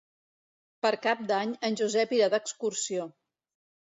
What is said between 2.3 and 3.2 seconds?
d'excursió.